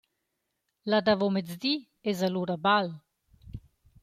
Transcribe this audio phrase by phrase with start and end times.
[0.91, 1.73] La davomezdi
[2.13, 2.87] esa lura bal.